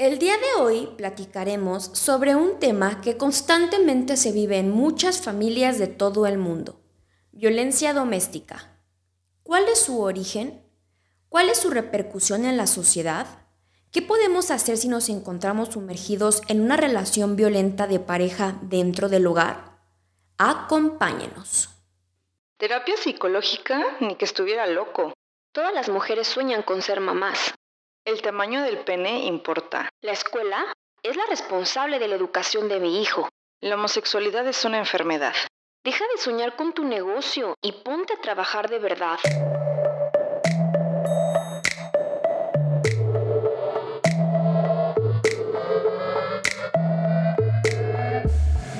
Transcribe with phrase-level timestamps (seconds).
[0.00, 5.78] El día de hoy platicaremos sobre un tema que constantemente se vive en muchas familias
[5.78, 6.80] de todo el mundo,
[7.32, 8.80] violencia doméstica.
[9.42, 10.64] ¿Cuál es su origen?
[11.28, 13.26] ¿Cuál es su repercusión en la sociedad?
[13.92, 19.26] ¿Qué podemos hacer si nos encontramos sumergidos en una relación violenta de pareja dentro del
[19.26, 19.82] hogar?
[20.38, 21.68] Acompáñenos.
[22.56, 25.12] Terapia psicológica, ni que estuviera loco.
[25.52, 27.52] Todas las mujeres sueñan con ser mamás.
[28.06, 29.90] El tamaño del pene importa.
[30.00, 30.64] La escuela
[31.02, 33.28] es la responsable de la educación de mi hijo.
[33.60, 35.34] La homosexualidad es una enfermedad.
[35.84, 39.18] Deja de soñar con tu negocio y ponte a trabajar de verdad.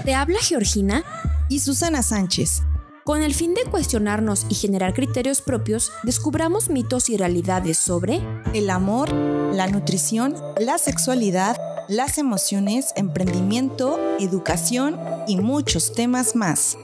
[0.05, 1.05] Te habla Georgina
[1.51, 2.63] y Susana Sánchez.
[3.11, 8.21] Con el fin de cuestionarnos y generar criterios propios, descubramos mitos y realidades sobre
[8.55, 11.57] el amor, la nutrición, la sexualidad,
[11.89, 16.79] las emociones, emprendimiento, educación y muchos temas más.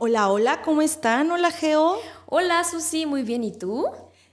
[0.00, 1.30] Hola, hola, ¿cómo están?
[1.30, 1.96] Hola, Geo.
[2.26, 3.86] Hola, Susi, muy bien, ¿y tú?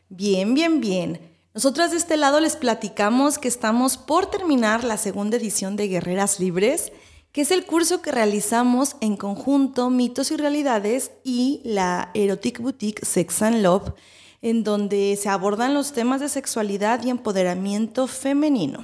[0.10, 1.35] Bien, bien, bien.
[1.56, 6.38] Nosotras de este lado les platicamos que estamos por terminar la segunda edición de Guerreras
[6.38, 6.92] Libres,
[7.32, 13.06] que es el curso que realizamos en conjunto Mitos y Realidades y la Erotic Boutique
[13.06, 13.94] Sex and Love,
[14.42, 18.84] en donde se abordan los temas de sexualidad y empoderamiento femenino.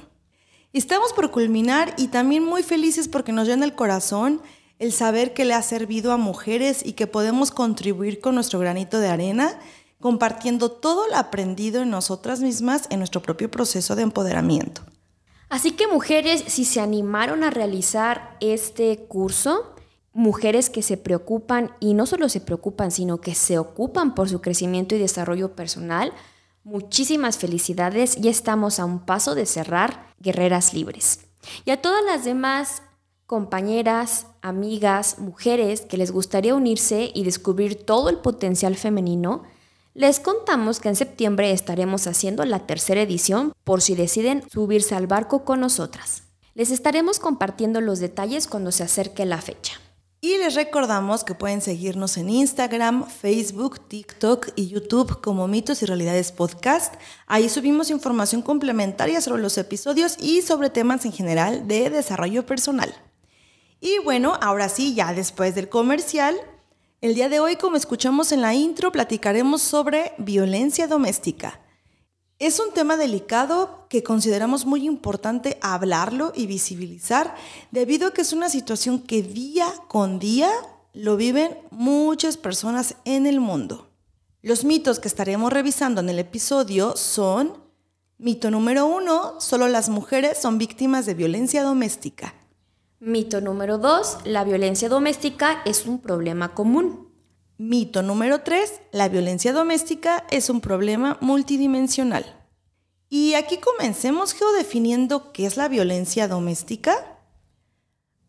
[0.72, 4.40] Estamos por culminar y también muy felices porque nos llena el corazón
[4.78, 8.98] el saber que le ha servido a mujeres y que podemos contribuir con nuestro granito
[8.98, 9.60] de arena
[10.02, 14.82] compartiendo todo lo aprendido en nosotras mismas en nuestro propio proceso de empoderamiento.
[15.48, 19.74] Así que mujeres, si se animaron a realizar este curso,
[20.12, 24.40] mujeres que se preocupan y no solo se preocupan, sino que se ocupan por su
[24.40, 26.12] crecimiento y desarrollo personal,
[26.64, 31.20] muchísimas felicidades, ya estamos a un paso de cerrar Guerreras Libres.
[31.64, 32.82] Y a todas las demás
[33.26, 39.44] compañeras, amigas, mujeres que les gustaría unirse y descubrir todo el potencial femenino,
[39.94, 45.06] les contamos que en septiembre estaremos haciendo la tercera edición por si deciden subirse al
[45.06, 46.22] barco con nosotras.
[46.54, 49.74] Les estaremos compartiendo los detalles cuando se acerque la fecha.
[50.24, 55.86] Y les recordamos que pueden seguirnos en Instagram, Facebook, TikTok y YouTube como Mitos y
[55.86, 56.94] Realidades Podcast.
[57.26, 62.94] Ahí subimos información complementaria sobre los episodios y sobre temas en general de desarrollo personal.
[63.80, 66.36] Y bueno, ahora sí, ya después del comercial,
[67.02, 71.60] el día de hoy, como escuchamos en la intro, platicaremos sobre violencia doméstica.
[72.38, 77.34] Es un tema delicado que consideramos muy importante hablarlo y visibilizar
[77.72, 80.48] debido a que es una situación que día con día
[80.92, 83.90] lo viven muchas personas en el mundo.
[84.40, 87.64] Los mitos que estaremos revisando en el episodio son
[88.16, 92.32] mito número uno, solo las mujeres son víctimas de violencia doméstica.
[93.04, 94.18] Mito número 2.
[94.26, 97.12] La violencia doméstica es un problema común.
[97.58, 98.80] Mito número 3.
[98.92, 102.24] La violencia doméstica es un problema multidimensional.
[103.08, 107.18] Y aquí comencemos geodefiniendo qué es la violencia doméstica.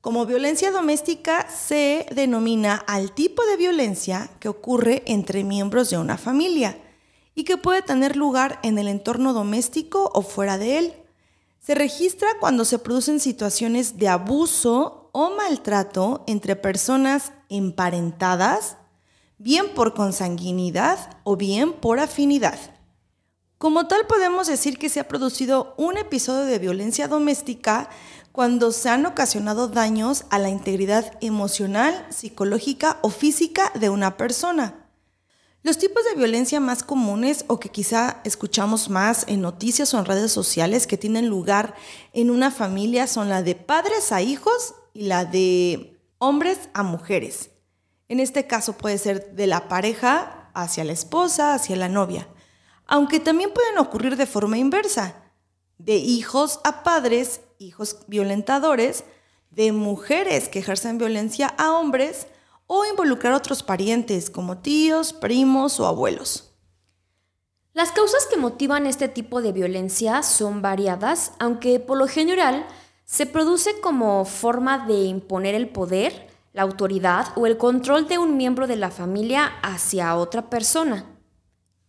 [0.01, 6.17] Como violencia doméstica se denomina al tipo de violencia que ocurre entre miembros de una
[6.17, 6.79] familia
[7.35, 10.94] y que puede tener lugar en el entorno doméstico o fuera de él.
[11.66, 18.75] Se registra cuando se producen situaciones de abuso o maltrato entre personas emparentadas,
[19.38, 22.59] bien por consanguinidad o bien por afinidad.
[23.57, 27.90] Como tal podemos decir que se ha producido un episodio de violencia doméstica
[28.34, 34.83] cuando se han ocasionado daños a la integridad emocional, psicológica o física de una persona
[35.63, 40.06] los tipos de violencia más comunes o que quizá escuchamos más en noticias o en
[40.06, 41.74] redes sociales que tienen lugar
[42.12, 47.50] en una familia son la de padres a hijos y la de hombres a mujeres.
[48.09, 52.28] En este caso puede ser de la pareja hacia la esposa, hacia la novia,
[52.85, 55.16] aunque también pueden ocurrir de forma inversa,
[55.78, 59.05] de hijos a padres, hijos violentadores,
[59.49, 62.28] de mujeres que ejercen violencia a hombres,
[62.75, 66.55] o involucrar a otros parientes como tíos, primos o abuelos.
[67.72, 72.66] Las causas que motivan este tipo de violencia son variadas, aunque por lo general
[73.05, 78.37] se produce como forma de imponer el poder, la autoridad o el control de un
[78.37, 81.05] miembro de la familia hacia otra persona.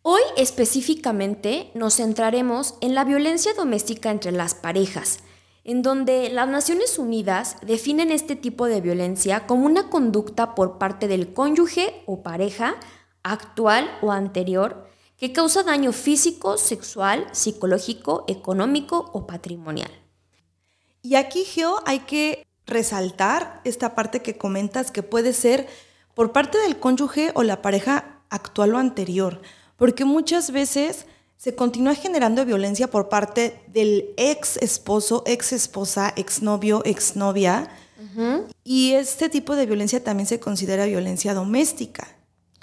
[0.03, 5.21] Hoy específicamente nos centraremos en la violencia doméstica entre las parejas,
[5.65, 11.09] en donde las Naciones Unidas definen este tipo de violencia como una conducta por parte
[11.09, 12.77] del cónyuge o pareja
[13.23, 19.91] actual o anterior que causa daño físico, sexual, psicológico, económico o patrimonial.
[21.01, 25.67] Y aquí, Geo, hay que resaltar esta parte que comentas que puede ser
[26.15, 29.41] por parte del cónyuge o la pareja actual o anterior,
[29.77, 31.07] porque muchas veces
[31.45, 37.69] se continúa generando violencia por parte del ex esposo, ex esposa, ex novio, ex novia.
[38.63, 42.09] Y este tipo de violencia también se considera violencia doméstica.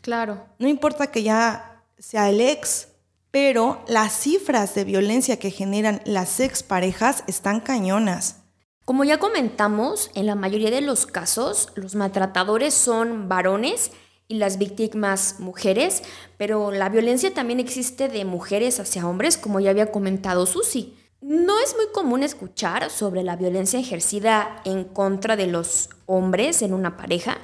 [0.02, 0.48] Claro.
[0.58, 2.88] No importa que ya sea el ex,
[3.30, 8.38] pero las cifras de violencia que generan las exparejas están cañonas.
[8.84, 13.92] Como ya comentamos, en la mayoría de los casos los maltratadores son varones
[14.32, 16.04] y las víctimas mujeres,
[16.38, 20.98] pero la violencia también existe de mujeres hacia hombres, como ya había comentado Susi.
[21.20, 26.74] No es muy común escuchar sobre la violencia ejercida en contra de los hombres en
[26.74, 27.38] una pareja,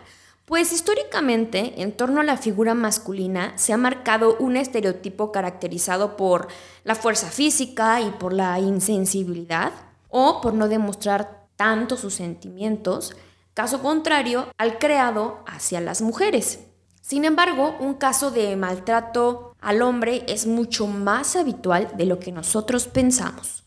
[0.45, 6.47] pues históricamente en torno a la figura masculina se ha marcado un estereotipo caracterizado por
[6.85, 9.73] la fuerza física y por la insensibilidad,
[10.07, 13.13] o por no demostrar tanto sus sentimientos,
[13.53, 16.66] caso contrario al creado hacia las mujeres.
[17.07, 22.33] Sin embargo, un caso de maltrato al hombre es mucho más habitual de lo que
[22.33, 23.63] nosotros pensamos.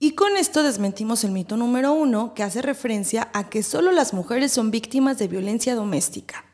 [0.00, 4.12] Y con esto desmentimos el mito número uno, que hace referencia a que solo las
[4.12, 6.44] mujeres son víctimas de violencia doméstica.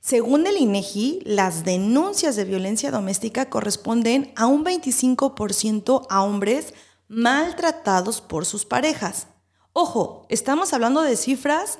[0.00, 6.74] Según el INEGI, las denuncias de violencia doméstica corresponden a un 25% a hombres
[7.06, 9.28] maltratados por sus parejas.
[9.74, 11.78] Ojo, estamos hablando de cifras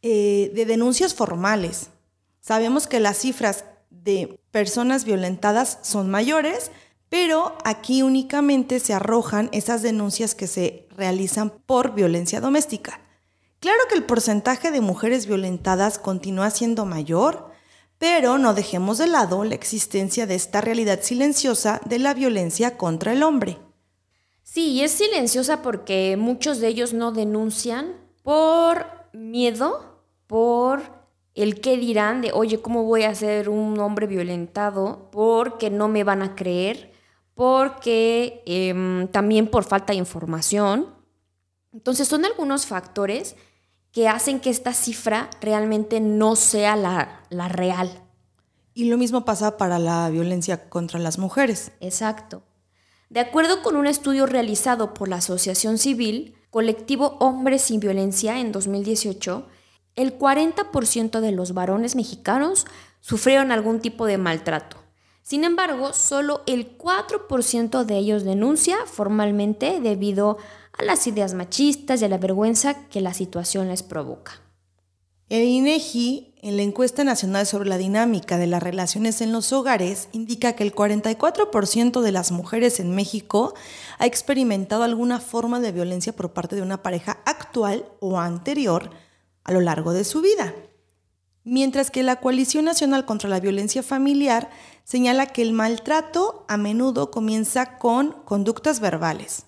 [0.00, 1.88] eh, de denuncias formales.
[2.42, 6.72] Sabemos que las cifras de personas violentadas son mayores,
[7.08, 13.00] pero aquí únicamente se arrojan esas denuncias que se realizan por violencia doméstica.
[13.60, 17.52] Claro que el porcentaje de mujeres violentadas continúa siendo mayor,
[17.98, 23.12] pero no dejemos de lado la existencia de esta realidad silenciosa de la violencia contra
[23.12, 23.58] el hombre.
[24.42, 27.94] Sí, es silenciosa porque muchos de ellos no denuncian
[28.24, 31.01] por miedo, por
[31.34, 35.08] el qué dirán de, oye, ¿cómo voy a ser un hombre violentado?
[35.10, 36.92] Porque no me van a creer,
[37.34, 40.88] porque em, también por falta de información.
[41.72, 43.36] Entonces son algunos factores
[43.92, 47.90] que hacen que esta cifra realmente no sea la, la real.
[48.74, 51.72] Y lo mismo pasa para la violencia contra las mujeres.
[51.80, 52.42] Exacto.
[53.10, 58.52] De acuerdo con un estudio realizado por la Asociación Civil, colectivo Hombres sin Violencia en
[58.52, 59.46] 2018,
[59.96, 62.66] el 40% de los varones mexicanos
[63.00, 64.76] sufrieron algún tipo de maltrato.
[65.22, 70.38] Sin embargo, solo el 4% de ellos denuncia formalmente debido
[70.78, 74.40] a las ideas machistas y a la vergüenza que la situación les provoca.
[75.28, 80.08] El INEGI, en la encuesta nacional sobre la dinámica de las relaciones en los hogares,
[80.12, 83.54] indica que el 44% de las mujeres en México
[83.98, 88.90] ha experimentado alguna forma de violencia por parte de una pareja actual o anterior
[89.44, 90.54] a lo largo de su vida.
[91.44, 94.50] Mientras que la Coalición Nacional contra la Violencia Familiar
[94.84, 99.46] señala que el maltrato a menudo comienza con conductas verbales,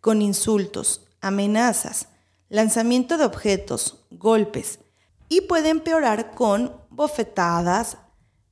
[0.00, 2.08] con insultos, amenazas,
[2.50, 4.80] lanzamiento de objetos, golpes,
[5.30, 7.96] y puede empeorar con bofetadas,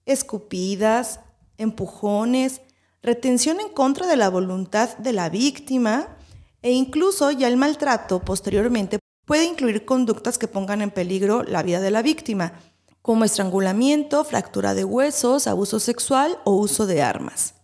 [0.06, 1.20] escupidas,
[1.58, 2.62] empujones,
[3.02, 6.16] retención en contra de la voluntad de la víctima
[6.62, 11.80] e incluso ya el maltrato posteriormente puede incluir conductas que pongan en peligro la vida
[11.80, 12.54] de la víctima,
[13.02, 17.54] como estrangulamiento, fractura de huesos, abuso sexual o uso de armas.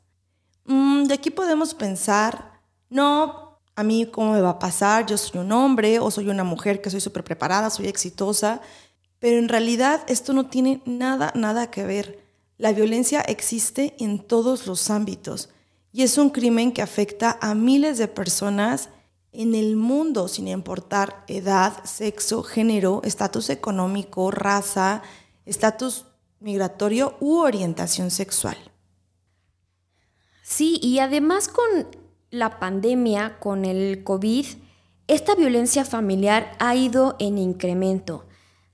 [0.64, 2.60] Mm, de aquí podemos pensar,
[2.90, 6.42] no, a mí cómo me va a pasar, yo soy un hombre o soy una
[6.42, 8.60] mujer que soy súper preparada, soy exitosa,
[9.20, 12.18] pero en realidad esto no tiene nada, nada que ver.
[12.56, 15.50] La violencia existe en todos los ámbitos
[15.92, 18.90] y es un crimen que afecta a miles de personas
[19.38, 25.02] en el mundo, sin importar edad, sexo, género, estatus económico, raza,
[25.46, 26.06] estatus
[26.40, 28.56] migratorio u orientación sexual.
[30.42, 31.86] Sí, y además con
[32.30, 34.44] la pandemia, con el COVID,
[35.06, 38.26] esta violencia familiar ha ido en incremento.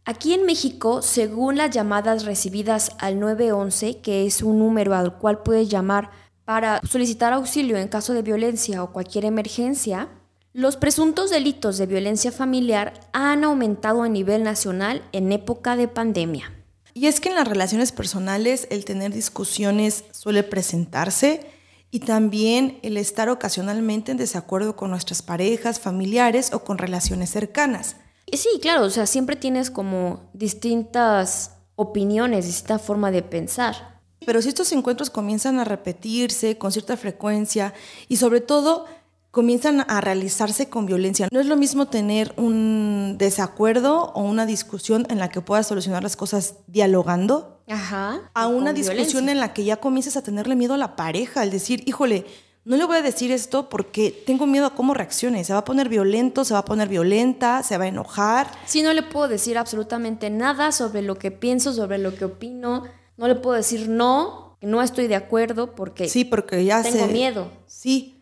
[0.06, 5.42] Aquí en México, según las llamadas recibidas al 911, que es un número al cual
[5.42, 6.10] puedes llamar
[6.46, 10.08] para solicitar auxilio en caso de violencia o cualquier emergencia,
[10.54, 16.52] los presuntos delitos de violencia familiar han aumentado a nivel nacional en época de pandemia.
[16.94, 21.44] Y es que en las relaciones personales el tener discusiones suele presentarse
[21.90, 27.96] y también el estar ocasionalmente en desacuerdo con nuestras parejas, familiares o con relaciones cercanas.
[28.32, 34.00] Sí, claro, o sea, siempre tienes como distintas opiniones, distinta forma de pensar.
[34.24, 37.74] Pero si estos encuentros comienzan a repetirse con cierta frecuencia
[38.06, 38.86] y sobre todo
[39.34, 41.28] comienzan a realizarse con violencia.
[41.30, 46.02] No es lo mismo tener un desacuerdo o una discusión en la que puedas solucionar
[46.02, 48.30] las cosas dialogando Ajá.
[48.32, 51.50] a una discusión en la que ya comiences a tenerle miedo a la pareja, al
[51.50, 52.24] decir, híjole,
[52.64, 55.44] no le voy a decir esto porque tengo miedo a cómo reaccione.
[55.44, 58.46] Se va a poner violento, se va a poner violenta, se va a enojar.
[58.66, 62.84] Sí, no le puedo decir absolutamente nada sobre lo que pienso, sobre lo que opino.
[63.16, 67.50] No le puedo decir no, no estoy de acuerdo porque, sí, porque ya tengo miedo.
[67.66, 68.13] Sí,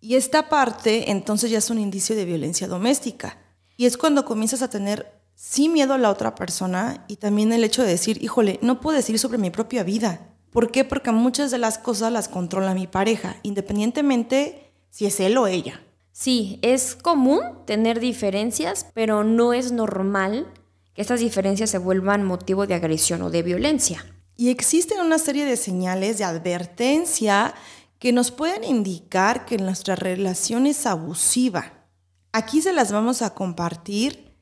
[0.00, 3.38] y esta parte entonces ya es un indicio de violencia doméstica.
[3.76, 7.64] Y es cuando comienzas a tener sí miedo a la otra persona y también el
[7.64, 10.28] hecho de decir, híjole, no puedo decir sobre mi propia vida.
[10.50, 10.84] ¿Por qué?
[10.84, 15.80] Porque muchas de las cosas las controla mi pareja, independientemente si es él o ella.
[16.12, 20.52] Sí, es común tener diferencias, pero no es normal
[20.92, 24.04] que estas diferencias se vuelvan motivo de agresión o de violencia.
[24.36, 27.54] Y existen una serie de señales de advertencia
[28.00, 31.86] que nos pueden indicar que nuestra relación es abusiva.
[32.32, 34.34] Aquí se las vamos a compartir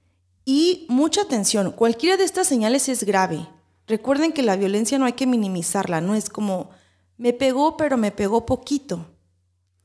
[0.44, 3.46] y mucha atención, cualquiera de estas señales es grave.
[3.88, 6.70] Recuerden que la violencia no hay que minimizarla, no es como
[7.16, 9.06] me pegó pero me pegó poquito.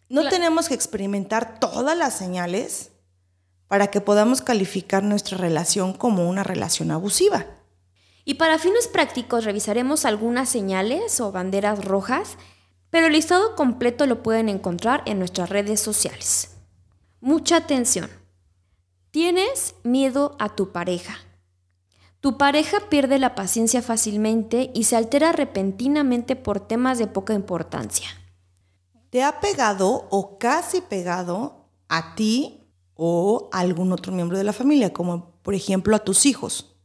[0.08, 2.92] No tenemos que experimentar todas las señales
[3.68, 7.48] para que podamos calificar nuestra relación como una relación abusiva.
[8.24, 12.38] Y para fines prácticos revisaremos algunas señales o banderas rojas
[12.94, 16.58] pero el listado completo lo pueden encontrar en nuestras redes sociales.
[17.22, 18.08] Mucha atención.
[19.10, 21.16] Tienes miedo a tu pareja.
[22.20, 28.10] Tu pareja pierde la paciencia fácilmente y se altera repentinamente por temas de poca importancia.
[29.10, 32.62] ¿Te ha pegado o casi pegado a ti
[32.94, 36.76] o a algún otro miembro de la familia, como por ejemplo a tus hijos?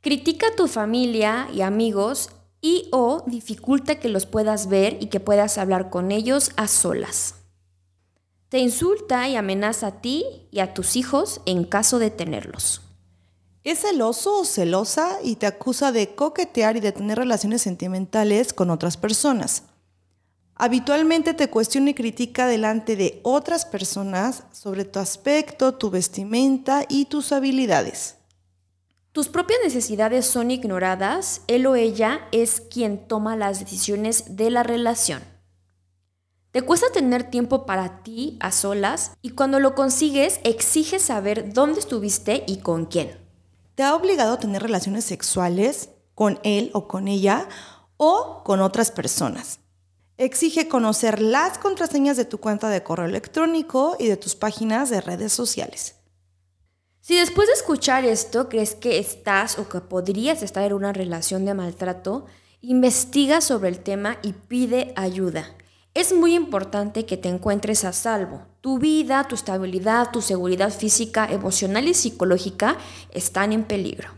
[0.00, 5.20] Critica a tu familia y amigos y o dificulta que los puedas ver y que
[5.20, 7.34] puedas hablar con ellos a solas.
[8.48, 12.82] Te insulta y amenaza a ti y a tus hijos en caso de tenerlos.
[13.62, 18.70] Es celoso o celosa y te acusa de coquetear y de tener relaciones sentimentales con
[18.70, 19.64] otras personas.
[20.54, 27.06] Habitualmente te cuestiona y critica delante de otras personas sobre tu aspecto, tu vestimenta y
[27.06, 28.16] tus habilidades.
[29.12, 34.62] Tus propias necesidades son ignoradas, él o ella es quien toma las decisiones de la
[34.62, 35.20] relación.
[36.52, 41.80] Te cuesta tener tiempo para ti a solas y cuando lo consigues exiges saber dónde
[41.80, 43.18] estuviste y con quién.
[43.74, 47.48] Te ha obligado a tener relaciones sexuales con él o con ella
[47.96, 49.58] o con otras personas.
[50.18, 55.00] Exige conocer las contraseñas de tu cuenta de correo electrónico y de tus páginas de
[55.00, 55.99] redes sociales.
[57.10, 61.44] Si después de escuchar esto crees que estás o que podrías estar en una relación
[61.44, 62.26] de maltrato,
[62.60, 65.56] investiga sobre el tema y pide ayuda.
[65.92, 68.42] Es muy importante que te encuentres a salvo.
[68.60, 72.78] Tu vida, tu estabilidad, tu seguridad física, emocional y psicológica
[73.10, 74.10] están en peligro.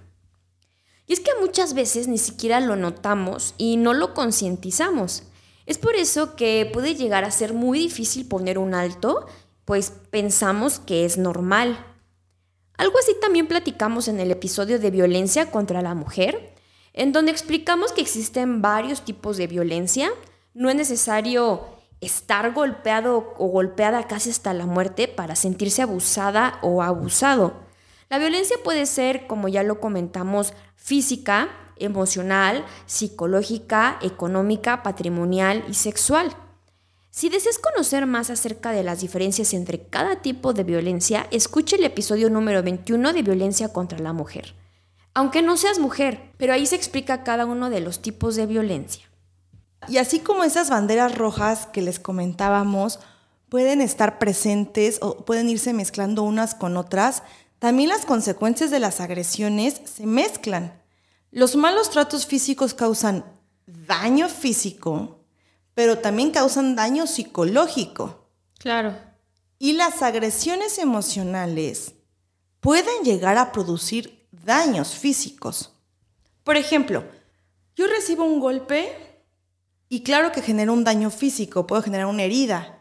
[1.07, 5.23] Y es que muchas veces ni siquiera lo notamos y no lo concientizamos.
[5.65, 9.25] Es por eso que puede llegar a ser muy difícil poner un alto,
[9.65, 11.87] pues pensamos que es normal.
[12.77, 16.55] Algo así también platicamos en el episodio de violencia contra la mujer,
[16.93, 20.11] en donde explicamos que existen varios tipos de violencia.
[20.55, 21.67] No es necesario
[22.01, 27.55] estar golpeado o golpeada casi hasta la muerte para sentirse abusada o abusado.
[28.11, 31.49] La violencia puede ser, como ya lo comentamos, física,
[31.79, 36.37] emocional, psicológica, económica, patrimonial y sexual.
[37.15, 41.85] Si deseas conocer más acerca de las diferencias entre cada tipo de violencia, escuche el
[41.85, 44.55] episodio número 21 de Violencia contra la Mujer.
[45.13, 49.05] Aunque no seas mujer, pero ahí se explica cada uno de los tipos de violencia.
[49.89, 52.99] Y así como esas banderas rojas que les comentábamos
[53.51, 57.25] pueden estar presentes o pueden irse mezclando unas con otras,
[57.59, 60.81] también las consecuencias de las agresiones se mezclan.
[61.31, 63.27] Los malos tratos físicos causan
[63.67, 65.22] daño físico,
[65.75, 68.29] pero también causan daño psicológico.
[68.59, 68.97] Claro.
[69.59, 71.95] Y las agresiones emocionales
[72.61, 75.73] pueden llegar a producir daños físicos.
[76.45, 77.05] Por ejemplo,
[77.75, 78.93] yo recibo un golpe
[79.89, 82.79] y claro que genera un daño físico, puedo generar una herida,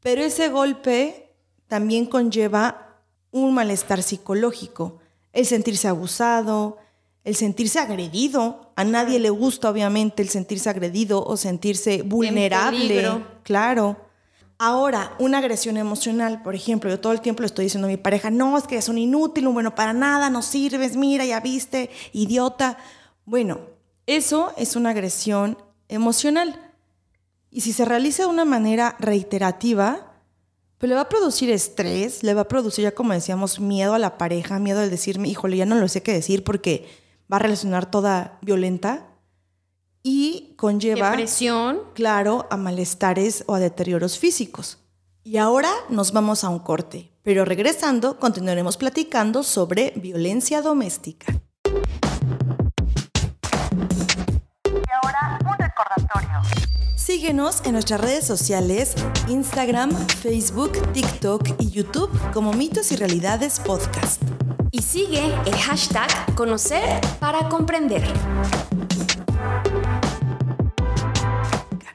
[0.00, 1.34] pero ese golpe
[1.66, 4.98] también conlleva un malestar psicológico,
[5.32, 6.78] el sentirse abusado,
[7.24, 8.72] el sentirse agredido.
[8.76, 13.22] A nadie le gusta, obviamente, el sentirse agredido o sentirse vulnerable.
[13.42, 13.96] Claro.
[14.58, 17.96] Ahora, una agresión emocional, por ejemplo, yo todo el tiempo le estoy diciendo a mi
[17.96, 21.40] pareja, no, es que es un inútil, un bueno para nada, no sirves, mira, ya
[21.40, 22.76] viste, idiota.
[23.24, 23.60] Bueno,
[24.04, 25.56] eso es una agresión
[25.88, 26.60] emocional.
[27.50, 30.12] Y si se realiza de una manera reiterativa,
[30.76, 33.98] pues le va a producir estrés, le va a producir, ya como decíamos, miedo a
[33.98, 36.86] la pareja, miedo al decirme, híjole, ya no lo sé qué decir porque
[37.30, 39.06] va a relacionar toda violenta
[40.02, 41.10] y conlleva...
[41.10, 41.80] Depresión.
[41.94, 44.78] Claro, a malestares o a deterioros físicos.
[45.22, 51.26] Y ahora nos vamos a un corte, pero regresando continuaremos platicando sobre violencia doméstica.
[54.64, 56.40] Y ahora un recordatorio.
[56.96, 58.94] Síguenos en nuestras redes sociales,
[59.28, 64.22] Instagram, Facebook, TikTok y YouTube como Mitos y Realidades Podcast.
[64.72, 68.04] Y sigue el hashtag Conocer para Comprender.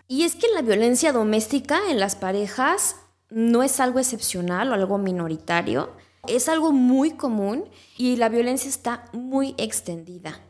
[0.10, 2.98] Y es que la violencia doméstica en las parejas
[3.30, 5.90] no es algo excepcional o algo minoritario,
[6.28, 7.64] es algo muy común
[7.98, 10.42] y la violencia está muy extendida.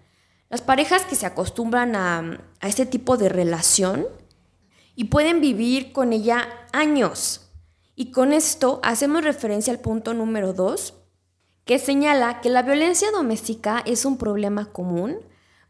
[0.49, 4.07] Las parejas que se acostumbran a, este tipo de relación
[4.95, 7.51] y pueden vivir con ella años.
[7.95, 11.04] Y con esto hacemos referencia al punto número dos,
[11.65, 15.17] que señala que la violencia doméstica es un problema común,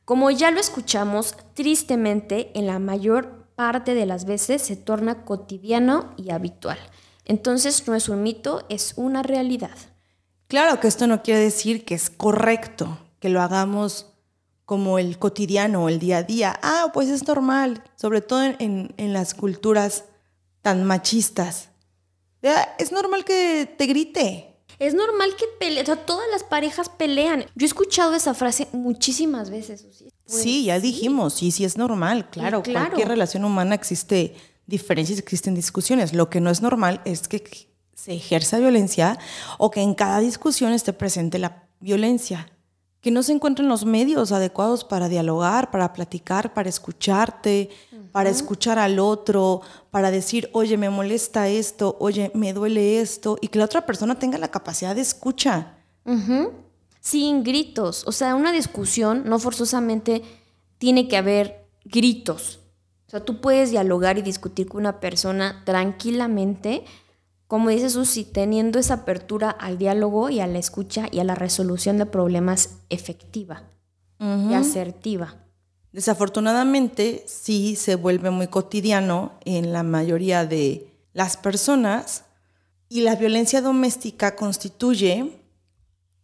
[0.03, 6.13] como ya lo escuchamos, tristemente en la mayor parte de las veces se torna cotidiano
[6.17, 6.77] y habitual.
[7.25, 9.75] Entonces no es un mito, es una realidad.
[10.47, 14.11] Claro que esto no quiere decir que es correcto que lo hagamos
[14.65, 16.59] como el cotidiano, el día a día.
[16.61, 20.05] Ah, pues es normal, sobre todo en, las culturas
[20.61, 21.69] tan machistas.
[22.77, 24.54] Es normal que te grite.
[24.79, 27.45] Es normal que pelee, o sea, todas las parejas pelean.
[27.55, 29.85] Yo he escuchado esa frase muchísimas veces.
[30.25, 32.87] Pues sí, ya dijimos, sí, sí es normal, claro, claro.
[32.87, 36.13] Cualquier relación humana existe diferencias, existen discusiones.
[36.13, 39.17] Lo que no es normal es que se ejerza violencia
[39.57, 42.51] o que en cada discusión esté presente la violencia
[43.05, 47.69] que no se encuentren los medios adecuados para dialogar, para platicar, para escucharte,
[48.15, 49.59] para escuchar al otro,
[49.91, 54.17] para decir, oye, me molesta esto, oye, me duele esto, y que la otra persona
[54.17, 55.79] tenga la capacidad de escucha.
[57.01, 58.05] Sin gritos.
[58.07, 60.21] O sea, una discusión no forzosamente
[60.77, 62.61] tiene que haber gritos.
[63.05, 66.85] O sea, tú puedes dialogar y discutir con una persona tranquilamente
[67.47, 71.35] como dice Susi, teniendo esa apertura al diálogo y a la escucha y a la
[71.35, 73.63] resolución de problemas efectiva
[74.19, 75.44] y asertiva.
[75.95, 82.25] Desafortunadamente, sí se vuelve muy cotidiano en la mayoría de las personas
[82.89, 85.39] y la violencia doméstica constituye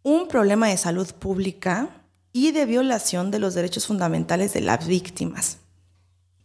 [0.02, 1.88] un problema de salud pública
[2.34, 5.56] y de violación de los derechos fundamentales de las víctimas.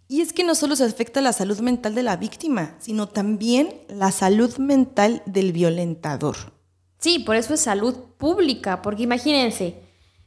[0.08, 3.82] Y es que no solo se afecta la salud mental de la víctima, sino también
[3.90, 6.54] la salud mental del violentador.
[6.98, 9.82] Sí, por eso es salud pública, porque imagínense,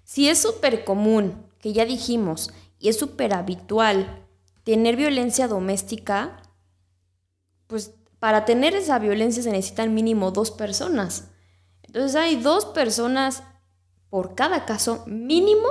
[0.04, 4.26] si es súper común, que ya dijimos, y es súper habitual
[4.64, 6.42] tener violencia doméstica,
[7.66, 11.28] pues para tener esa violencia se necesitan mínimo dos personas.
[11.82, 13.42] Entonces hay dos personas
[14.08, 15.68] por cada caso mínimo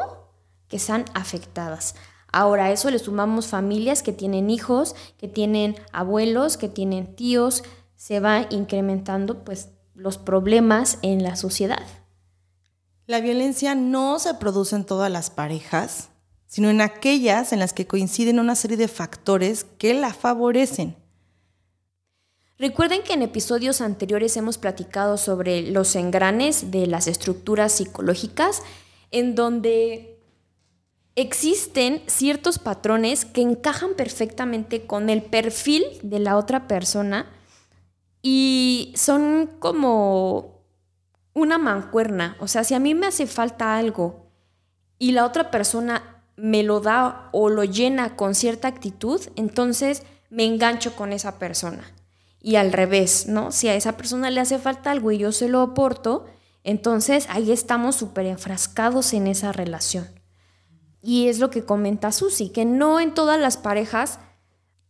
[0.68, 1.96] que sean afectadas.
[2.32, 7.64] Ahora a eso le sumamos familias que tienen hijos, que tienen abuelos, que tienen tíos,
[7.96, 11.86] se va incrementando pues los problemas en la sociedad.
[13.08, 16.09] La violencia no se produce en todas las parejas,
[16.50, 20.96] sino en aquellas en las que coinciden una serie de factores que la favorecen.
[22.58, 28.64] Recuerden que en episodios anteriores hemos platicado sobre los engranes de las estructuras psicológicas,
[29.12, 30.20] en donde
[31.16, 37.28] existen ciertos patrones que encajan perfectamente con el perfil de la otra persona
[38.24, 40.64] y son como
[41.34, 42.38] una mancuerna.
[42.40, 44.32] O sea, si a mí me hace falta algo
[44.98, 50.46] y la otra persona me lo da o lo llena con cierta actitud, entonces me
[50.46, 51.84] engancho con esa persona.
[52.42, 53.52] Y al revés, ¿no?
[53.52, 56.26] Si a esa persona le hace falta algo y yo se lo aporto,
[56.64, 60.08] entonces ahí estamos súper enfrascados en esa relación.
[61.02, 64.20] Y es lo que comenta Susi, que no en todas las parejas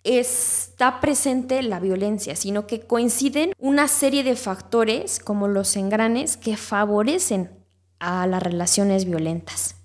[0.03, 6.57] está presente la violencia, sino que coinciden una serie de factores como los engranes que
[6.57, 7.51] favorecen
[7.99, 9.78] a las relaciones violentas.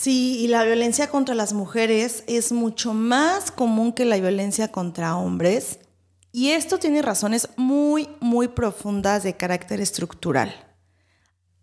[0.00, 5.16] Sí, y la violencia contra las mujeres es mucho más común que la violencia contra
[5.16, 5.80] hombres.
[6.30, 10.54] Y esto tiene razones muy, muy profundas de carácter estructural.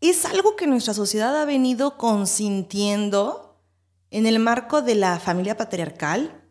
[0.01, 3.57] es algo que nuestra sociedad ha venido consintiendo
[4.11, 6.43] en el marco de la familia patriarcal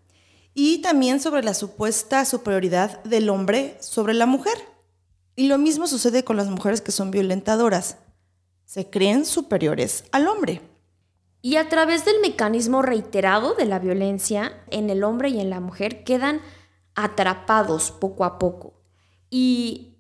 [0.55, 4.57] y también sobre la supuesta superioridad del hombre sobre la mujer.
[5.37, 7.99] Y lo mismo sucede con las mujeres que son violentadoras.
[8.65, 10.74] Se creen superiores al hombre.
[11.45, 15.61] Y a través del mecanismo reiterado de la violencia en el hombre y en la
[15.61, 16.41] mujer quedan
[16.95, 18.81] atrapados poco a poco.
[19.29, 19.99] Y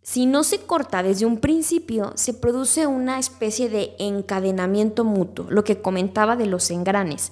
[0.00, 5.64] si no se corta desde un principio, se produce una especie de encadenamiento mutuo, lo
[5.64, 7.30] que comentaba de los engranes.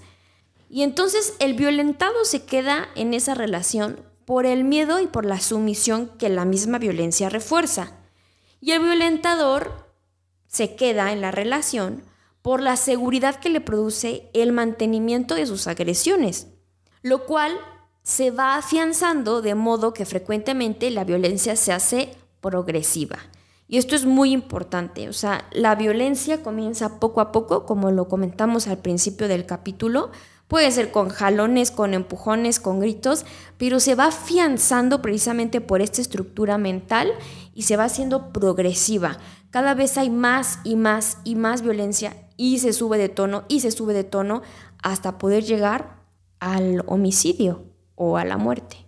[0.68, 5.40] Y entonces el violentado se queda en esa relación por el miedo y por la
[5.40, 7.94] sumisión que la misma violencia refuerza.
[8.60, 9.88] Y el violentador
[10.48, 12.04] se queda en la relación
[12.44, 16.48] por la seguridad que le produce el mantenimiento de sus agresiones,
[17.00, 17.56] lo cual
[18.02, 22.10] se va afianzando de modo que frecuentemente la violencia se hace
[22.42, 23.16] progresiva.
[23.66, 28.08] Y esto es muy importante, o sea, la violencia comienza poco a poco, como lo
[28.08, 30.10] comentamos al principio del capítulo,
[30.46, 33.24] puede ser con jalones, con empujones, con gritos,
[33.56, 37.10] pero se va afianzando precisamente por esta estructura mental
[37.54, 39.18] y se va haciendo progresiva.
[39.50, 43.60] Cada vez hay más y más y más violencia y se sube de tono y
[43.60, 44.42] se sube de tono
[44.82, 46.02] hasta poder llegar
[46.40, 47.64] al homicidio
[47.94, 48.86] o a la muerte.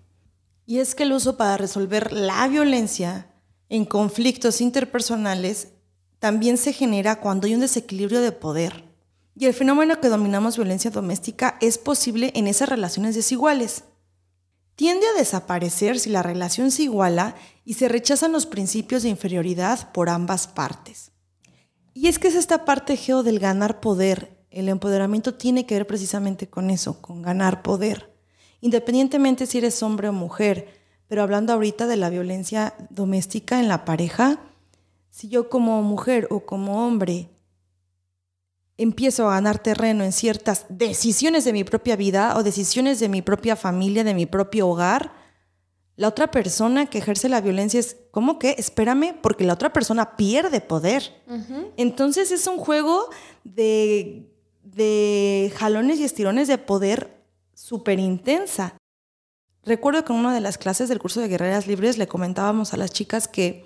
[0.66, 3.31] Y es que el uso para resolver la violencia
[3.68, 5.68] en conflictos interpersonales
[6.18, 8.85] también se genera cuando hay un desequilibrio de poder.
[9.38, 13.85] Y el fenómeno que dominamos violencia doméstica es posible en esas relaciones desiguales.
[14.76, 17.34] Tiende a desaparecer si la relación se iguala
[17.64, 21.12] y se rechazan los principios de inferioridad por ambas partes.
[21.94, 24.44] Y es que es esta parte geo del ganar poder.
[24.50, 28.14] El empoderamiento tiene que ver precisamente con eso, con ganar poder.
[28.60, 30.68] Independientemente si eres hombre o mujer,
[31.08, 34.40] pero hablando ahorita de la violencia doméstica en la pareja,
[35.08, 37.30] si yo como mujer o como hombre
[38.78, 43.22] empiezo a ganar terreno en ciertas decisiones de mi propia vida o decisiones de mi
[43.22, 45.12] propia familia, de mi propio hogar,
[45.96, 48.54] la otra persona que ejerce la violencia es, ¿cómo que?
[48.58, 51.22] Espérame, porque la otra persona pierde poder.
[51.78, 53.08] Entonces es un juego
[53.44, 54.30] de,
[54.62, 58.76] de jalones y estirones de poder súper intensa.
[59.64, 62.76] Recuerdo que en una de las clases del curso de Guerreras Libres le comentábamos a
[62.76, 63.64] las chicas que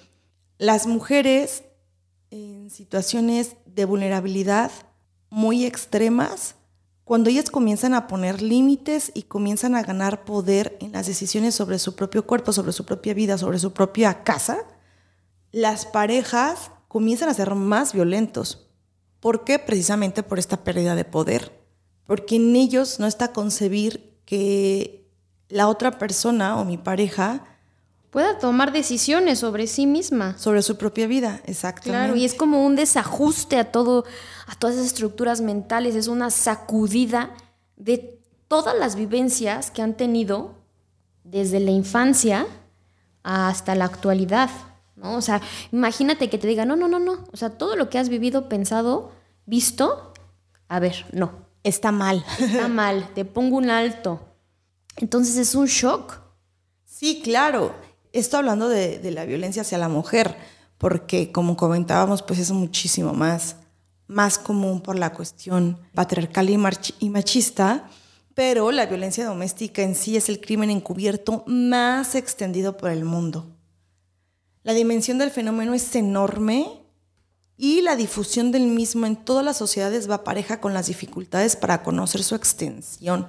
[0.56, 1.64] las mujeres
[2.30, 4.70] en situaciones de vulnerabilidad
[5.30, 6.56] muy extremas,
[7.04, 11.78] cuando ellas comienzan a poner límites y comienzan a ganar poder en las decisiones sobre
[11.78, 14.64] su propio cuerpo, sobre su propia vida, sobre su propia casa,
[15.50, 18.68] las parejas comienzan a ser más violentos.
[19.18, 19.58] ¿Por qué?
[19.58, 21.60] Precisamente por esta pérdida de poder.
[22.06, 25.10] Porque en ellos no está concebir que
[25.48, 27.44] la otra persona o mi pareja
[28.10, 30.36] pueda tomar decisiones sobre sí misma.
[30.38, 31.90] Sobre su propia vida, exactamente.
[31.90, 34.04] Claro, y es como un desajuste a todo,
[34.46, 37.30] a todas esas estructuras mentales, es una sacudida
[37.76, 40.54] de todas las vivencias que han tenido
[41.24, 42.46] desde la infancia
[43.22, 44.50] hasta la actualidad.
[44.96, 45.16] ¿no?
[45.16, 45.40] O sea,
[45.72, 47.24] imagínate que te diga, no, no, no, no.
[47.32, 49.12] O sea, todo lo que has vivido, pensado,
[49.46, 50.12] visto,
[50.68, 51.48] a ver, no.
[51.62, 52.24] Está mal.
[52.38, 54.20] Está mal, te pongo un alto.
[54.96, 56.18] Entonces es un shock.
[56.84, 57.74] Sí, claro.
[58.12, 60.36] Esto hablando de, la violencia hacia la mujer,
[60.78, 63.56] porque como comentábamos, pues es muchísimo más,
[64.06, 66.58] más común por la cuestión patriarcal y,
[66.98, 67.88] y machista,
[68.34, 73.46] pero la violencia doméstica en sí es el crimen encubierto más extendido por el mundo.
[74.62, 76.66] La dimensión del fenómeno es enorme
[77.56, 81.82] y la difusión del mismo en todas las sociedades va pareja con las dificultades para
[81.82, 83.28] conocer su extensión.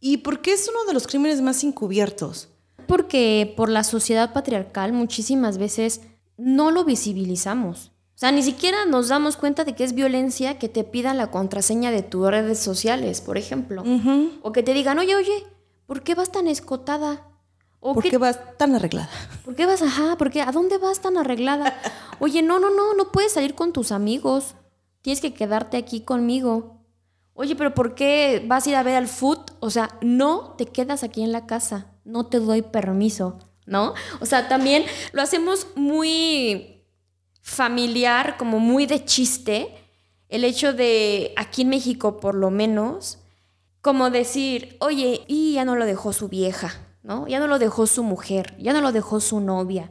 [0.00, 2.48] ¿Y por qué es uno de los crímenes más encubiertos?
[2.88, 6.00] Porque por la sociedad patriarcal muchísimas veces
[6.38, 7.92] no lo visibilizamos.
[8.14, 11.30] O sea, ni siquiera nos damos cuenta de que es violencia que te pidan la
[11.30, 13.84] contraseña de tus redes sociales, por ejemplo.
[14.42, 15.44] O que te digan, oye, oye,
[15.86, 17.28] ¿por qué vas tan escotada?
[17.78, 19.10] O ¿Por qué vas tan arreglada?
[19.44, 21.78] ¿Por qué vas, ajá, porque ¿a dónde vas tan arreglada?
[22.18, 24.54] Oye, no, no, no, no puedes salir con tus amigos.
[25.02, 26.78] Tienes que quedarte aquí conmigo.
[27.34, 29.52] Oye, pero ¿por qué vas a ir a ver al foot?
[29.60, 33.94] O sea, no te quedas aquí en la casa, no te doy permiso, ¿no?
[34.20, 36.84] O sea, también lo hacemos muy
[37.40, 39.74] familiar, como muy de chiste,
[40.28, 43.18] el hecho de, aquí en México por lo menos,
[43.80, 47.26] como decir, oye, y ya no lo dejó su vieja, ¿no?
[47.28, 49.90] Ya no lo dejó su mujer, ya no lo dejó su novia.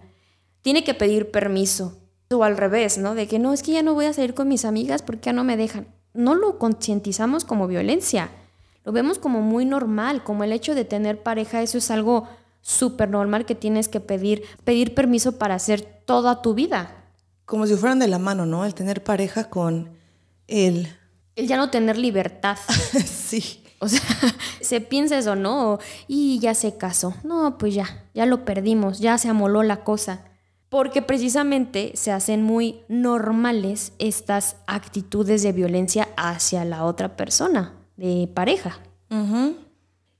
[0.61, 1.97] Tiene que pedir permiso.
[2.29, 3.15] O al revés, ¿no?
[3.15, 5.33] De que no, es que ya no voy a salir con mis amigas porque ya
[5.33, 8.29] no me dejan no lo concientizamos como violencia.
[8.87, 12.25] Lo vemos como muy normal, como el hecho de tener pareja, eso es algo
[12.61, 16.95] súper normal que tienes que pedir, pedir permiso para hacer toda tu vida.
[17.43, 18.63] como si fueran de la mano, ¿no?
[18.63, 19.89] El tener pareja con
[20.47, 20.87] el...
[21.35, 22.57] El ya no tener libertad.
[23.05, 23.61] sí.
[23.79, 23.99] O sea,
[24.61, 25.79] se piensa eso, ¿no?
[26.07, 27.13] Y ya se casó.
[27.25, 30.21] No, pues ya, ya lo perdimos, ya se amoló la cosa.
[30.69, 38.29] Porque precisamente se hacen muy normales estas actitudes de violencia hacia la otra persona, de
[38.33, 38.79] pareja.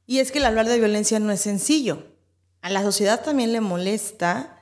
[0.06, 2.04] Y es que el hablar de violencia no es sencillo.
[2.62, 4.60] A la sociedad también le molesta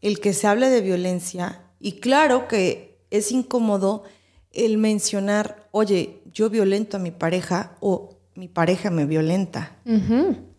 [0.00, 4.04] el que se hable de violencia y claro que es incómodo
[4.52, 9.76] el mencionar, oye, yo violento a mi pareja o mi pareja me violenta.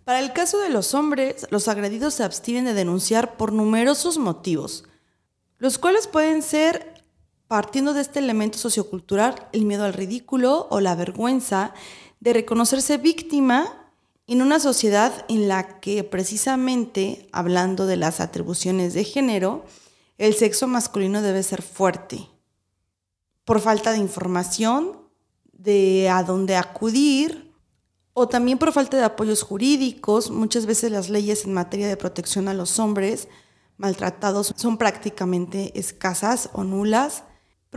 [0.04, 4.86] Para el caso de los hombres, los agredidos se abstienen de denunciar por numerosos motivos,
[5.58, 6.97] los cuales pueden ser,
[7.48, 11.74] partiendo de este elemento sociocultural, el miedo al ridículo o la vergüenza
[12.20, 13.92] de reconocerse víctima
[14.28, 19.66] en una sociedad en la que precisamente, hablando de las atribuciones de género,
[20.18, 22.28] el sexo masculino debe ser fuerte.
[23.46, 24.98] Por falta de información,
[25.54, 27.48] de a dónde acudir,
[28.20, 30.32] o también por falta de apoyos jurídicos.
[30.32, 33.28] Muchas veces las leyes en materia de protección a los hombres
[33.78, 37.24] maltratados son prácticamente escasas o nulas.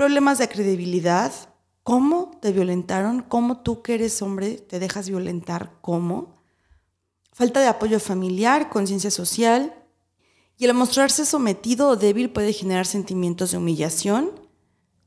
[0.01, 1.31] Problemas de credibilidad.
[1.83, 3.21] ¿Cómo te violentaron?
[3.21, 5.73] ¿Cómo tú que eres hombre te dejas violentar?
[5.83, 6.41] ¿Cómo?
[7.35, 9.75] Falta de apoyo familiar, conciencia social,
[10.57, 14.31] y el mostrarse sometido o débil puede generar sentimientos de humillación,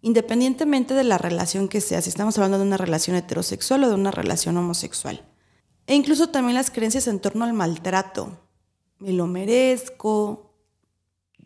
[0.02, 3.96] independientemente de la relación que sea, si estamos hablando de una relación heterosexual o de
[3.96, 5.28] una relación homosexual.
[5.88, 8.38] E incluso también las creencias en torno al maltrato.
[9.00, 10.54] Me lo merezco,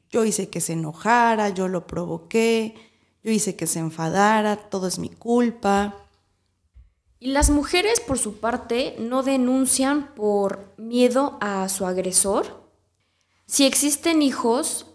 [0.10, 2.76] yo hice que se enojara, yo lo provoqué,
[3.24, 5.96] yo hice que se enfadara, todo es mi culpa.
[7.20, 12.68] Y las mujeres, por su parte, no denuncian por miedo a su agresor
[13.50, 14.88] si existen hijos,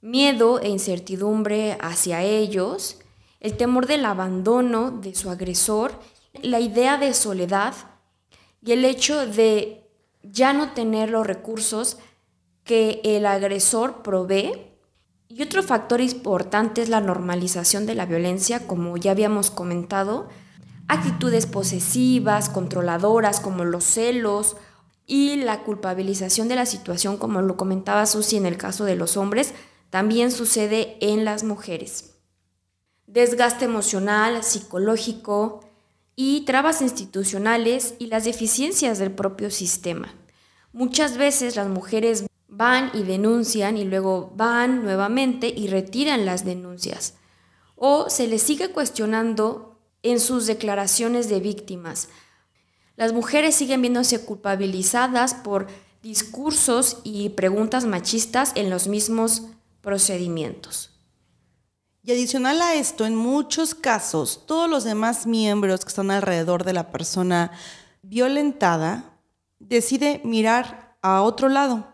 [0.00, 2.98] miedo e incertidumbre hacia ellos,
[3.38, 5.92] el temor del abandono de su agresor,
[6.42, 7.72] la idea de soledad
[8.62, 9.88] y el hecho de
[10.24, 11.98] ya no tener los recursos
[12.64, 14.69] que el agresor provee.
[15.32, 20.28] Y otro factor importante es la normalización de la violencia, como ya habíamos comentado,
[20.88, 24.56] actitudes posesivas, controladoras como los celos
[25.06, 29.16] y la culpabilización de la situación, como lo comentaba Susi en el caso de los
[29.16, 29.54] hombres,
[29.88, 32.16] también sucede en las mujeres.
[33.06, 35.60] Desgaste emocional, psicológico
[36.16, 40.12] y trabas institucionales y las deficiencias del propio sistema.
[40.72, 47.14] Muchas veces las mujeres van y denuncian y luego van nuevamente y retiran las denuncias.
[47.76, 52.08] O se les sigue cuestionando en sus declaraciones de víctimas,
[52.96, 55.68] las mujeres siguen viéndose culpabilizadas por
[56.02, 59.44] discursos y preguntas machistas en los mismos
[59.80, 60.90] procedimientos.
[62.02, 66.72] Y adicional a esto, en muchos casos, todos los demás miembros que están alrededor de
[66.72, 67.52] la persona
[68.02, 69.18] violentada
[69.58, 71.89] decide mirar a otro lado,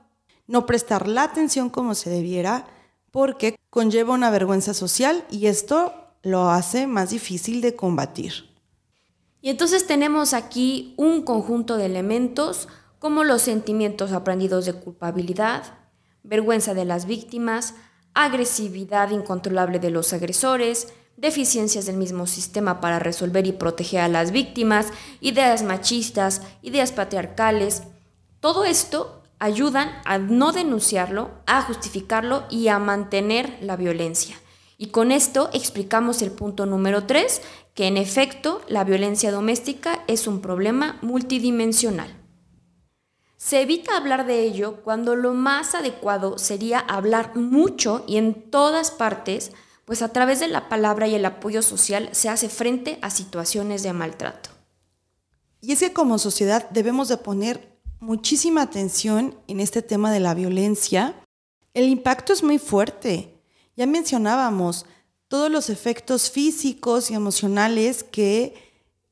[0.47, 2.67] no prestar la atención como se debiera,
[3.11, 8.51] porque conlleva una vergüenza social y esto lo hace más difícil de combatir.
[9.41, 15.63] Y entonces tenemos aquí un conjunto de elementos como los sentimientos aprendidos de culpabilidad,
[16.23, 17.75] vergüenza de las víctimas,
[18.15, 24.33] agresividad incontrolable de los agresores, deficiencias del mismo sistema para resolver y proteger a las
[24.33, 24.89] víctimas,
[25.21, 27.85] ideas machistas, ideas patriarcales.
[28.41, 34.37] Todo esto ayudan a no denunciarlo, a justificarlo y a mantener la violencia.
[34.79, 37.43] Y con esto explicamos el punto número 3,
[37.75, 42.15] que en efecto la violencia doméstica es un problema multidimensional.
[43.37, 48.91] Se evita hablar de ello cuando lo más adecuado sería hablar mucho y en todas
[48.91, 49.53] partes,
[49.85, 53.83] pues a través de la palabra y el apoyo social se hace frente a situaciones
[53.83, 54.51] de maltrato.
[55.61, 60.35] Y es que como sociedad debemos de poner muchísima atención en este tema de la
[60.35, 61.15] violencia.
[61.75, 63.43] El impacto es muy fuerte.
[63.77, 64.87] Ya mencionábamos
[65.29, 68.55] todos los efectos físicos y emocionales que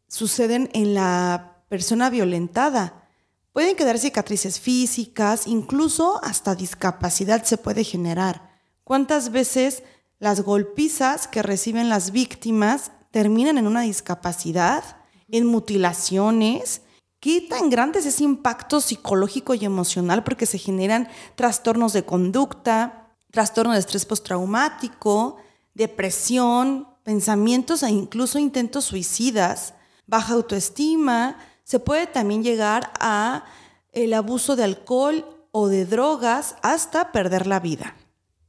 [0.09, 3.09] suceden en la persona violentada.
[3.53, 8.51] Pueden quedar cicatrices físicas, incluso hasta discapacidad se puede generar.
[8.85, 9.83] ¿Cuántas veces
[10.18, 14.83] las golpizas que reciben las víctimas terminan en una discapacidad,
[15.29, 16.83] en mutilaciones?
[17.24, 20.24] ¿Qué tan grande es ese impacto psicológico y emocional?
[20.24, 25.38] Porque se generan trastornos de conducta, trastorno de estrés postraumático,
[25.72, 29.72] depresión, pensamientos e incluso intentos suicidas,
[30.06, 33.46] baja autoestima, se puede también llegar a
[33.92, 37.96] el abuso de alcohol o de drogas hasta perder la vida.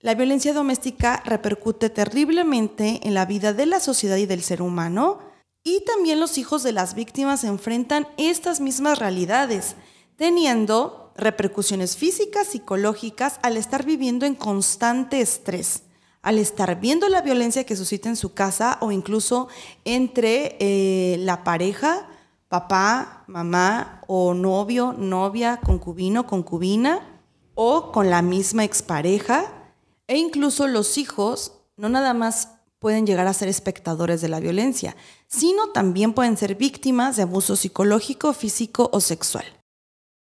[0.01, 5.19] La violencia doméstica repercute terriblemente en la vida de la sociedad y del ser humano,
[5.67, 9.75] y también los hijos de las víctimas enfrentan estas mismas realidades,
[10.15, 15.81] teniendo repercusiones físicas, psicológicas, al estar viviendo en constante estrés,
[16.21, 19.47] al estar viendo la violencia que suscita en su casa o incluso
[19.85, 22.09] entre eh, la pareja,
[22.47, 27.21] papá, mamá o novio, novia, concubino, concubina,
[27.55, 29.71] o con la misma expareja,
[30.07, 32.54] e incluso los hijos no nada más
[32.85, 34.95] pueden llegar a ser espectadores de la violencia,
[35.25, 39.43] sino también pueden ser víctimas de abuso psicológico, físico o sexual.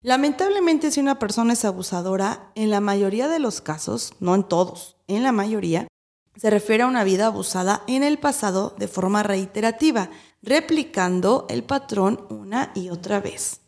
[0.00, 4.96] Lamentablemente, si una persona es abusadora, en la mayoría de los casos, no en todos,
[5.06, 5.86] en la mayoría,
[6.34, 10.08] se refiere a una vida abusada en el pasado de forma reiterativa,
[10.40, 13.60] replicando el patrón una y otra vez.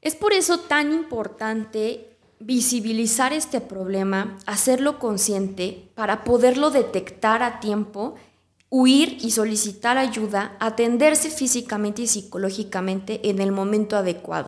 [0.00, 8.14] Es por eso tan importante visibilizar este problema, hacerlo consciente para poderlo detectar a tiempo,
[8.68, 14.46] huir y solicitar ayuda, atenderse físicamente y psicológicamente en el momento adecuado,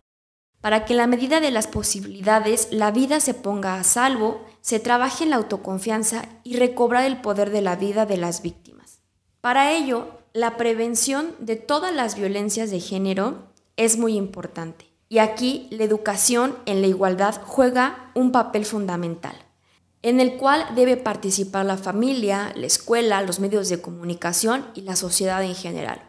[0.61, 4.79] para que en la medida de las posibilidades la vida se ponga a salvo, se
[4.79, 8.99] trabaje en la autoconfianza y recobrar el poder de la vida de las víctimas.
[9.41, 14.88] Para ello, la prevención de todas las violencias de género es muy importante.
[15.09, 19.35] Y aquí la educación en la igualdad juega un papel fundamental,
[20.03, 24.95] en el cual debe participar la familia, la escuela, los medios de comunicación y la
[24.95, 26.01] sociedad en general.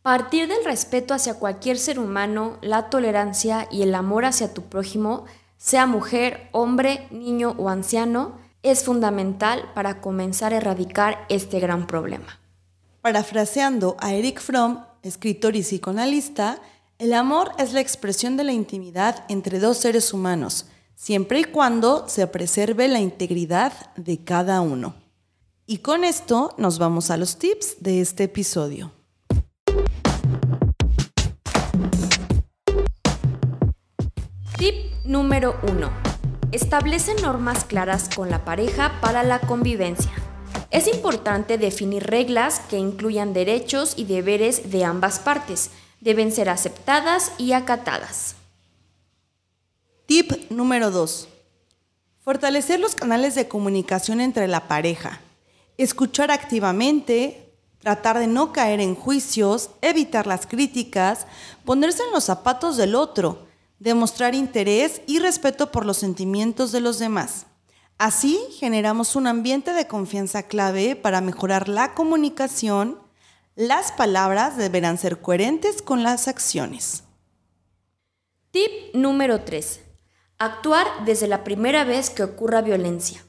[0.00, 5.26] Partir del respeto hacia cualquier ser humano, la tolerancia y el amor hacia tu prójimo,
[5.58, 12.40] sea mujer, hombre, niño o anciano, es fundamental para comenzar a erradicar este gran problema.
[13.02, 16.58] Parafraseando a Eric Fromm, escritor y psicoanalista,
[17.02, 22.08] el amor es la expresión de la intimidad entre dos seres humanos, siempre y cuando
[22.08, 24.94] se preserve la integridad de cada uno.
[25.66, 28.92] Y con esto nos vamos a los tips de este episodio.
[34.56, 35.90] Tip número 1.
[36.52, 40.12] Establece normas claras con la pareja para la convivencia.
[40.70, 47.32] Es importante definir reglas que incluyan derechos y deberes de ambas partes, deben ser aceptadas
[47.38, 48.34] y acatadas.
[50.06, 51.28] Tip número 2.
[52.20, 55.20] Fortalecer los canales de comunicación entre la pareja.
[55.78, 61.26] Escuchar activamente, tratar de no caer en juicios, evitar las críticas,
[61.64, 63.46] ponerse en los zapatos del otro,
[63.78, 67.46] demostrar interés y respeto por los sentimientos de los demás.
[67.96, 72.98] Así generamos un ambiente de confianza clave para mejorar la comunicación,
[73.54, 77.04] las palabras deberán ser coherentes con las acciones.
[78.50, 79.80] Tip número 3.
[80.38, 83.24] Actuar desde la primera vez que ocurra violencia.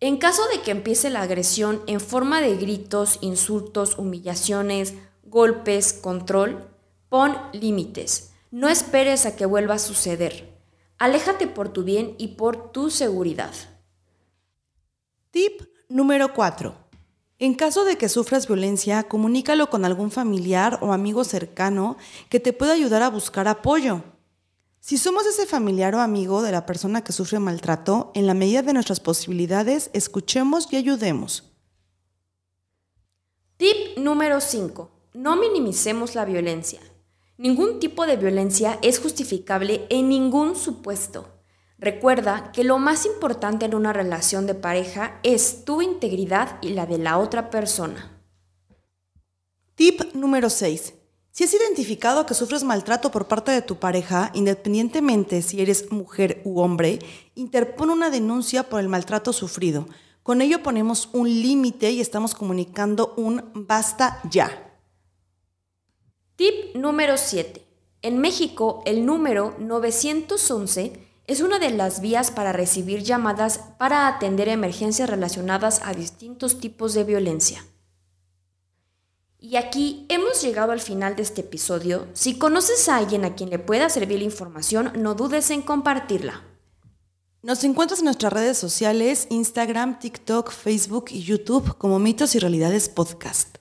[0.00, 4.94] En caso de que empiece la agresión en forma de gritos, insultos, humillaciones,
[5.24, 6.70] golpes, control,
[7.10, 8.32] pon límites.
[8.50, 10.58] No esperes a que vuelva a suceder.
[10.98, 13.52] Aléjate por tu bien y por tu seguridad.
[15.30, 16.89] Tip número 4.
[17.40, 21.96] En caso de que sufras violencia, comunícalo con algún familiar o amigo cercano
[22.28, 24.04] que te pueda ayudar a buscar apoyo.
[24.78, 28.60] Si somos ese familiar o amigo de la persona que sufre maltrato, en la medida
[28.60, 31.44] de nuestras posibilidades, escuchemos y ayudemos.
[33.56, 34.90] Tip número 5.
[35.14, 36.80] No minimicemos la violencia.
[37.38, 41.39] Ningún tipo de violencia es justificable en ningún supuesto.
[41.80, 46.84] Recuerda que lo más importante en una relación de pareja es tu integridad y la
[46.84, 48.20] de la otra persona.
[49.76, 50.92] Tip número 6.
[51.30, 56.42] Si has identificado que sufres maltrato por parte de tu pareja, independientemente si eres mujer
[56.44, 56.98] u hombre,
[57.34, 59.88] interpone una denuncia por el maltrato sufrido.
[60.22, 64.76] Con ello ponemos un límite y estamos comunicando un basta ya.
[66.36, 67.64] Tip número 7.
[68.02, 74.48] En México, el número 911 es una de las vías para recibir llamadas para atender
[74.48, 77.64] emergencias relacionadas a distintos tipos de violencia.
[79.38, 82.08] Y aquí hemos llegado al final de este episodio.
[82.14, 86.42] Si conoces a alguien a quien le pueda servir la información, no dudes en compartirla.
[87.42, 92.88] Nos encuentras en nuestras redes sociales, Instagram, TikTok, Facebook y YouTube como Mitos y Realidades
[92.88, 93.58] Podcast.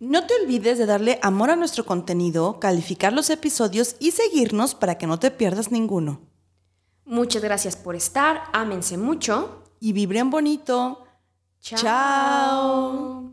[0.00, 4.98] No te olvides de darle amor a nuestro contenido, calificar los episodios y seguirnos para
[4.98, 6.33] que no te pierdas ninguno.
[7.04, 9.62] Muchas gracias por estar, ámense mucho.
[9.80, 11.04] Y vibren bonito.
[11.60, 13.32] Chao.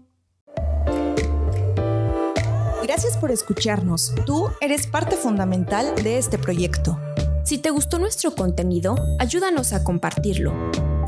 [2.83, 4.13] Gracias por escucharnos.
[4.25, 6.99] Tú eres parte fundamental de este proyecto.
[7.45, 10.53] Si te gustó nuestro contenido, ayúdanos a compartirlo.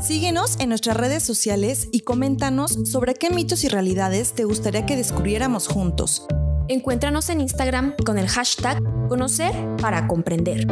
[0.00, 4.96] Síguenos en nuestras redes sociales y coméntanos sobre qué mitos y realidades te gustaría que
[4.96, 6.26] descubriéramos juntos.
[6.68, 10.66] Encuéntranos en Instagram con el hashtag Conocer para Comprender.